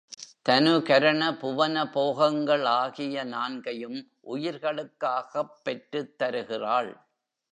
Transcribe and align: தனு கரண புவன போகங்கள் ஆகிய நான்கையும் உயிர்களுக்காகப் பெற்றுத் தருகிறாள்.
தனு 0.49 0.71
கரண 0.81 1.37
புவன 1.41 1.91
போகங்கள் 1.91 2.65
ஆகிய 2.65 3.23
நான்கையும் 3.23 3.99
உயிர்களுக்காகப் 4.27 5.53
பெற்றுத் 5.63 6.17
தருகிறாள். 6.17 6.91